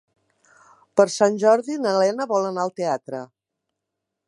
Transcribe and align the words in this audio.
Per 0.99 1.05
Sant 1.15 1.37
Jordi 1.43 1.77
na 1.83 1.93
Lena 1.99 2.27
vol 2.33 2.49
anar 2.49 2.65
al 2.65 2.75
teatre. 2.81 3.23